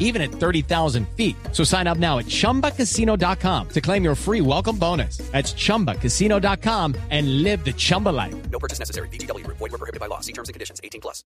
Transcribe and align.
even 0.00 0.20
at 0.20 0.32
30,000 0.32 1.06
feet. 1.16 1.36
So 1.52 1.62
sign 1.62 1.86
up 1.86 1.98
now 1.98 2.18
at 2.18 2.26
chumbacasino.com 2.26 3.68
to 3.68 3.80
claim 3.80 4.02
your 4.02 4.16
free 4.16 4.40
welcome 4.40 4.76
bonus. 4.76 5.18
That's 5.30 5.52
chumbacasino.com 5.54 6.96
and 7.10 7.44
live 7.44 7.64
the 7.64 7.72
Chumba 7.72 8.08
life. 8.08 8.34
No 8.50 8.58
purchase 8.58 8.80
necessary. 8.80 9.08
BGW. 9.10 9.46
Void 9.46 9.60
were 9.60 9.78
prohibited 9.78 10.00
by 10.00 10.06
law. 10.06 10.18
See 10.18 10.32
terms 10.32 10.48
and 10.48 10.54
conditions. 10.54 10.80
18 10.82 11.00
plus. 11.00 11.22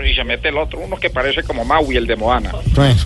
y 0.00 0.14
se 0.14 0.24
mete 0.24 0.48
el 0.48 0.56
otro, 0.56 0.80
uno 0.80 0.96
que 0.96 1.10
parece 1.10 1.42
como 1.42 1.64
Maui, 1.64 1.96
el 1.96 2.06
de 2.06 2.16
Moana. 2.16 2.52
Bueno, 2.74 2.96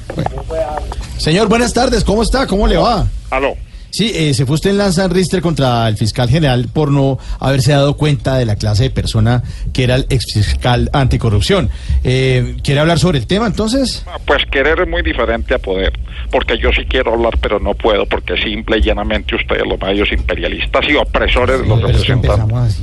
bueno. 0.47 0.77
Señor, 1.19 1.48
buenas 1.48 1.73
tardes, 1.73 2.05
¿cómo 2.05 2.23
está? 2.23 2.46
¿Cómo 2.46 2.66
le 2.66 2.77
va? 2.77 3.07
Aló. 3.30 3.57
Sí, 3.96 4.12
eh, 4.14 4.34
se 4.34 4.45
fue 4.45 4.56
usted 4.56 4.73
en 4.73 4.77
lanza 4.77 5.09
Rister 5.09 5.41
contra 5.41 5.88
el 5.88 5.96
fiscal 5.96 6.28
general 6.28 6.68
por 6.70 6.91
no 6.91 7.18
haberse 7.41 7.73
dado 7.73 7.96
cuenta 7.96 8.37
de 8.37 8.45
la 8.45 8.56
clase 8.56 8.82
de 8.82 8.91
persona 8.91 9.42
que 9.73 9.84
era 9.84 9.95
el 9.95 10.04
exfiscal 10.10 10.91
anticorrupción. 10.92 11.70
Eh, 12.04 12.56
¿Quiere 12.62 12.82
hablar 12.82 12.98
sobre 12.98 13.16
el 13.16 13.27
tema 13.27 13.46
entonces? 13.46 14.04
Ah, 14.06 14.18
Pues 14.27 14.45
querer 14.52 14.80
es 14.82 14.87
muy 14.87 15.01
diferente 15.01 15.54
a 15.54 15.59
poder, 15.59 15.98
porque 16.30 16.59
yo 16.59 16.68
sí 16.73 16.84
quiero 16.84 17.14
hablar, 17.14 17.38
pero 17.40 17.59
no 17.59 17.73
puedo, 17.73 18.04
porque 18.04 18.37
simple 18.37 18.77
y 18.77 18.82
llanamente 18.82 19.34
ustedes, 19.34 19.62
los 19.66 19.80
medios 19.80 20.12
imperialistas 20.12 20.84
y 20.90 20.95
opresores 20.96 21.62
de 21.62 21.66
los 21.66 21.80
representantes. 21.80 22.82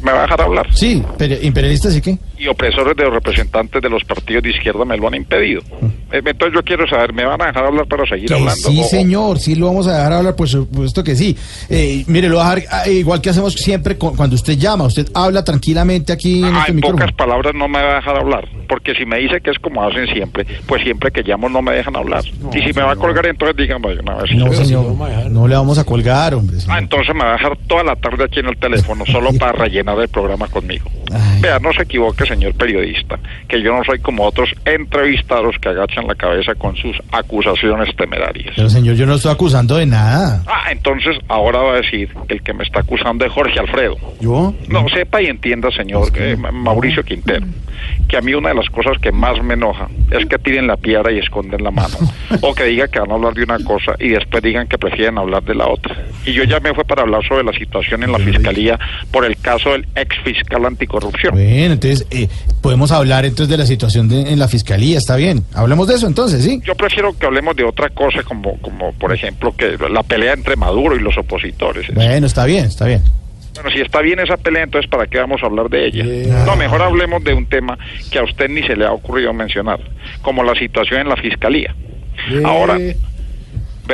¿Me 0.00 0.10
va 0.12 0.18
a 0.18 0.22
dejar 0.22 0.42
hablar? 0.42 0.66
Sí, 0.74 1.02
pero 1.16 1.36
imperialistas 1.42 1.96
y 1.96 2.00
qué? 2.00 2.18
Y 2.38 2.48
opresores 2.48 2.96
de 2.96 3.04
los 3.04 3.14
representantes 3.14 3.80
de 3.82 3.88
los 3.88 4.02
partidos 4.04 4.42
de 4.42 4.50
izquierda 4.50 4.84
me 4.84 4.96
lo 4.96 5.08
han 5.08 5.14
impedido. 5.14 5.60
Eh, 5.60 5.90
Entonces 6.12 6.52
yo 6.54 6.62
quiero 6.62 6.86
saber, 6.86 7.12
¿me 7.12 7.24
van 7.24 7.40
a 7.42 7.46
dejar 7.46 7.64
hablar 7.64 7.86
para 7.86 8.04
seguir 8.06 8.28
Que 8.28 8.34
hablando? 8.34 8.54
sí, 8.54 8.80
O- 8.80 8.84
señor, 8.84 9.38
sí 9.38 9.54
lo 9.54 9.66
vamos 9.66 9.86
a 9.88 9.96
dejar 9.96 10.12
hablar, 10.12 10.36
por 10.36 10.48
supuesto 10.48 11.02
que 11.02 11.16
sí. 11.16 11.36
Eh, 11.70 12.04
mire, 12.06 12.28
lo 12.28 12.36
voy 12.36 12.44
a 12.46 12.54
dejar 12.54 12.68
ah, 12.84 12.88
igual 12.88 13.20
que 13.20 13.30
hacemos 13.30 13.54
siempre 13.54 13.96
cu- 13.96 14.14
cuando 14.16 14.34
usted 14.36 14.58
llama, 14.58 14.84
usted 14.84 15.08
habla 15.14 15.42
tranquilamente 15.44 16.12
aquí 16.12 16.40
en 16.40 16.54
Ah, 16.54 16.58
este 16.60 16.70
en 16.72 16.76
micrófono. 16.76 16.98
pocas 17.00 17.16
palabras 17.16 17.54
no 17.54 17.66
me 17.68 17.82
va 17.82 17.92
a 17.92 17.94
dejar 17.96 18.16
hablar, 18.18 18.48
porque 18.68 18.94
si 18.94 19.06
me 19.06 19.18
dice 19.18 19.40
que 19.40 19.50
es 19.50 19.58
como 19.58 19.82
hacen 19.82 20.06
siempre, 20.08 20.46
pues 20.66 20.82
siempre 20.82 21.10
que 21.10 21.22
llamo 21.22 21.48
no 21.48 21.62
me 21.62 21.72
dejan 21.72 21.96
hablar. 21.96 22.22
y 22.26 22.60
si 22.60 22.72
me 22.74 22.82
va 22.82 22.92
a 22.92 22.96
colgar, 22.96 23.26
entonces 23.26 23.56
díganme 23.56 23.94
una 23.98 24.14
vez. 24.16 24.34
No, 24.34 24.52
señor, 24.52 24.84
no 25.30 25.48
le 25.48 25.54
vamos 25.54 25.78
a 25.78 25.84
colgar, 25.84 26.34
hombre. 26.34 26.60
señor. 26.60 26.76
Ah, 26.76 26.78
entonces 26.78 27.14
me 27.14 27.24
va 27.24 27.30
a 27.30 27.32
dejar 27.34 27.56
toda 27.66 27.84
la 27.84 27.96
tarde 27.96 28.24
aquí 28.24 28.40
en 28.40 28.46
el 28.48 28.56
teléfono 28.58 29.04
solo 29.06 29.30
para 29.38 29.52
rellenar 29.52 29.98
el 29.98 30.08
programa 30.08 30.46
conmigo. 30.48 30.90
Ay. 31.12 31.40
Vea, 31.40 31.58
no 31.58 31.72
se 31.72 31.82
equivoque, 31.82 32.24
señor 32.26 32.54
periodista, 32.54 33.18
que 33.48 33.60
yo 33.62 33.74
no 33.76 33.84
soy 33.84 33.98
como 34.00 34.24
otros 34.24 34.50
entrevistados 34.64 35.56
que 35.60 35.68
agachan 35.68 36.01
la 36.06 36.14
cabeza 36.14 36.54
con 36.54 36.76
sus 36.76 36.96
acusaciones 37.12 37.94
temerarias. 37.96 38.52
Pero 38.56 38.68
señor, 38.68 38.94
yo 38.96 39.06
no 39.06 39.14
estoy 39.14 39.32
acusando 39.32 39.76
de 39.76 39.86
nada. 39.86 40.42
Ah, 40.46 40.70
entonces 40.70 41.16
ahora 41.28 41.60
va 41.60 41.72
a 41.74 41.76
decir 41.76 42.08
que 42.28 42.34
el 42.34 42.42
que 42.42 42.52
me 42.52 42.64
está 42.64 42.80
acusando 42.80 43.24
es 43.24 43.32
Jorge 43.32 43.58
Alfredo. 43.58 43.96
¿Yo? 44.20 44.54
No, 44.68 44.88
sepa 44.88 45.22
y 45.22 45.26
entienda, 45.26 45.70
señor 45.70 46.08
eh, 46.16 46.36
Ma- 46.36 46.50
Mauricio 46.52 47.02
Quintero, 47.04 47.46
que 48.08 48.16
a 48.16 48.20
mí 48.20 48.34
una 48.34 48.50
de 48.50 48.54
las 48.56 48.68
cosas 48.70 48.98
que 49.00 49.12
más 49.12 49.42
me 49.42 49.54
enoja 49.54 49.88
es 50.10 50.26
que 50.26 50.38
tiren 50.38 50.66
la 50.66 50.76
piedra 50.76 51.10
y 51.12 51.18
esconden 51.18 51.62
la 51.62 51.70
mano. 51.70 51.96
O 52.40 52.54
que 52.54 52.64
digan 52.64 52.90
que 52.90 52.98
van 52.98 53.10
a 53.10 53.14
hablar 53.14 53.34
de 53.34 53.42
una 53.44 53.58
cosa 53.58 53.92
y 53.98 54.08
después 54.08 54.42
digan 54.42 54.66
que 54.66 54.78
prefieren 54.78 55.18
hablar 55.18 55.42
de 55.44 55.54
la 55.54 55.68
otra. 55.68 55.94
Y 56.24 56.32
yo 56.32 56.44
ya 56.44 56.60
me 56.60 56.72
fue 56.74 56.84
para 56.84 57.02
hablar 57.02 57.22
sobre 57.26 57.44
la 57.44 57.52
situación 57.52 58.02
en 58.02 58.10
la 58.12 58.18
fiscalía 58.18 58.78
por 59.10 59.24
el 59.24 59.36
caso 59.36 59.72
del 59.72 59.86
ex 59.94 60.16
fiscal 60.24 60.64
anticorrupción. 60.64 61.34
Bueno, 61.34 61.74
entonces, 61.74 62.06
eh, 62.10 62.28
podemos 62.62 62.90
hablar 62.92 63.24
entonces 63.24 63.48
de 63.48 63.58
la 63.58 63.66
situación 63.66 64.08
de- 64.08 64.32
en 64.32 64.38
la 64.38 64.48
fiscalía, 64.48 64.96
está 64.98 65.16
bien. 65.16 65.44
Hablemos 65.54 65.86
de 65.88 65.94
eso 65.96 66.06
entonces, 66.06 66.42
¿sí? 66.44 66.60
Yo 66.64 66.74
prefiero 66.74 67.12
que 67.16 67.26
hablemos 67.26 67.54
de 67.56 67.64
otra 67.64 67.88
cosa, 67.90 68.22
como, 68.22 68.56
como 68.58 68.92
por 68.94 69.12
ejemplo, 69.12 69.54
que 69.56 69.76
la 69.90 70.02
pelea 70.02 70.32
entre 70.32 70.56
Maduro 70.56 70.96
y 70.96 71.00
los 71.00 71.16
opositores. 71.18 71.92
Bueno, 71.94 72.26
está 72.26 72.44
bien, 72.46 72.64
está 72.66 72.86
bien. 72.86 73.02
Bueno, 73.54 73.70
si 73.70 73.80
está 73.80 74.00
bien 74.00 74.18
esa 74.18 74.36
pelea, 74.36 74.62
entonces 74.62 74.90
¿para 74.90 75.06
qué 75.06 75.18
vamos 75.18 75.42
a 75.42 75.46
hablar 75.46 75.68
de 75.68 75.86
ella? 75.86 76.44
No, 76.46 76.56
mejor 76.56 76.82
hablemos 76.82 77.22
de 77.22 77.34
un 77.34 77.46
tema 77.46 77.78
que 78.10 78.18
a 78.18 78.24
usted 78.24 78.48
ni 78.48 78.62
se 78.62 78.76
le 78.76 78.86
ha 78.86 78.92
ocurrido 78.92 79.32
mencionar, 79.32 79.80
como 80.22 80.42
la 80.42 80.54
situación 80.54 81.00
en 81.00 81.08
la 81.08 81.16
fiscalía. 81.16 81.74
Ahora, 82.44 82.78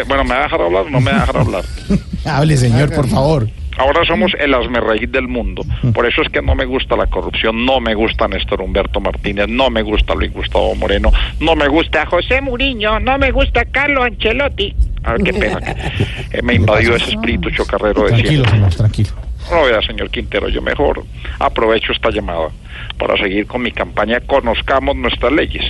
bueno, 0.07 0.25
¿me 0.25 0.31
va 0.31 0.41
a 0.41 0.43
dejar 0.45 0.61
hablar 0.63 0.83
o 0.87 0.91
no 0.91 1.01
me 1.01 1.11
va 1.11 1.19
a 1.19 1.21
dejar 1.21 1.37
hablar? 1.39 1.65
Hable, 2.25 2.57
señor, 2.57 2.93
por 2.95 3.09
favor. 3.09 3.49
Ahora 3.79 4.05
somos 4.05 4.33
el 4.41 4.53
asmerreír 4.55 5.09
del 5.09 5.29
mundo. 5.29 5.63
Por 5.95 6.05
eso 6.05 6.23
es 6.23 6.29
que 6.31 6.43
no 6.43 6.57
me 6.57 6.65
gusta 6.65 6.97
la 6.97 7.07
corrupción, 7.07 7.65
no 7.65 7.79
me 7.79 7.95
gusta 7.95 8.27
Néstor 8.27 8.61
Humberto 8.61 9.01
Martínez, 9.01 9.47
no 9.49 9.71
me 9.71 9.83
gusta 9.83 10.17
Luis 10.17 10.33
Gustavo 10.33 10.75
Moreno, 10.75 11.13
no 11.39 11.55
me 11.55 11.69
gusta 11.69 12.05
José 12.05 12.41
Muriño, 12.41 12.99
no 12.99 13.19
me 13.19 13.31
gusta 13.31 13.65
Carlos 13.67 14.05
Ancelotti. 14.05 14.75
A 15.09 15.13
ver, 15.13 15.23
qué 15.23 15.33
pena 15.33 15.61
que 15.61 16.39
eh, 16.39 16.43
me 16.43 16.55
invadió 16.55 16.95
ese 16.95 17.11
espíritu 17.11 17.51
chocarrero 17.51 18.03
de 18.05 18.11
Tranquilo, 18.11 18.45
señor, 18.45 18.75
tranquilo. 18.75 19.11
No, 19.51 19.65
vea, 19.65 19.81
señor 19.81 20.11
Quintero, 20.11 20.49
yo 20.49 20.61
mejor 20.61 21.03
aprovecho 21.39 21.93
esta 21.93 22.11
llamada 22.11 22.51
para 22.99 23.17
seguir 23.17 23.47
con 23.47 23.63
mi 23.63 23.73
campaña 23.73 24.21
Conozcamos 24.21 24.97
nuestras 24.97 25.33
leyes. 25.33 25.65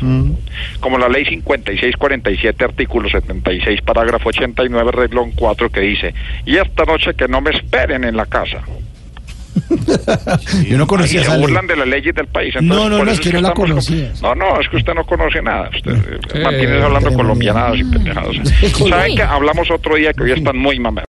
Como 0.80 0.98
la 0.98 1.08
ley 1.08 1.24
5647, 1.24 2.64
artículo 2.64 3.08
76, 3.08 3.80
parágrafo 3.82 4.30
89, 4.30 4.90
reglón 4.90 5.30
4, 5.32 5.70
que 5.70 5.80
dice, 5.80 6.14
y 6.44 6.56
esta 6.56 6.84
noche 6.84 7.14
que 7.14 7.28
no 7.28 7.40
me 7.40 7.50
esperen 7.50 8.02
en 8.02 8.16
la 8.16 8.26
casa. 8.26 8.62
Yo 10.68 10.78
no 10.78 10.84
Y 10.84 10.86
conocía 10.86 11.20
se 11.20 11.26
esa 11.26 11.32
ley. 11.36 11.42
burlan 11.42 11.66
de 11.66 11.76
las 11.76 11.86
leyes 11.88 12.14
del 12.14 12.26
país. 12.26 12.54
No, 12.60 12.88
no, 12.88 13.02
no, 13.02 13.02
eso 13.04 13.12
es 13.12 13.20
que 13.20 13.32
no 13.32 13.40
la 13.40 13.52
con- 13.52 13.68
conocía. 13.68 14.12
No, 14.22 14.34
no, 14.34 14.60
es 14.60 14.68
que 14.68 14.76
usted 14.76 14.94
no 14.94 15.04
conoce 15.04 15.42
nada. 15.42 15.70
Usted 15.74 15.92
eh, 16.34 16.40
mantiene 16.42 16.82
hablando 16.82 17.12
colombianadas 17.12 17.76
y 17.78 17.84
pendejadas. 17.84 18.36
¿Saben 18.88 19.16
que 19.16 19.22
hablamos 19.22 19.70
otro 19.70 19.96
día 19.96 20.12
que 20.12 20.22
hoy 20.24 20.32
están 20.32 20.56
muy 20.56 20.78
mamados? 20.78 21.06